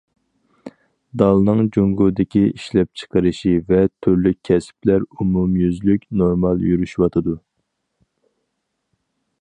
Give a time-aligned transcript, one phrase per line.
[1.21, 7.39] دالنىڭ جۇڭگودىكى ئىشلەپچىقىرىشى ۋە تۈرلۈك كەسىپلەر ئومۇميۈزلۈك نورمال يۈرۈشۈۋاتىدۇ.